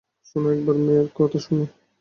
শোনো 0.29 0.47
একবার 0.55 0.75
মেয়ের 0.85 1.07
কথা 1.17 1.37
শোনো! 1.45 1.65